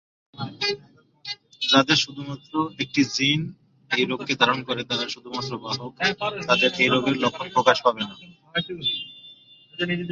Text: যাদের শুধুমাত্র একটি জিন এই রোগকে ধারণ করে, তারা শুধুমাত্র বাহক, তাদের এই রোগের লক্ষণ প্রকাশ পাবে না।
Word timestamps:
যাদের 1.61 1.97
শুধুমাত্র 1.97 2.53
একটি 2.79 3.01
জিন 3.15 3.41
এই 3.91 4.05
রোগকে 4.05 4.33
ধারণ 4.35 4.59
করে, 4.63 4.81
তারা 4.83 5.05
শুধুমাত্র 5.09 5.51
বাহক, 5.57 5.91
তাদের 6.47 6.69
এই 6.79 6.89
রোগের 6.89 7.17
লক্ষণ 7.17 7.47
প্রকাশ 7.53 7.77
পাবে 7.81 8.01
না। 8.01 8.15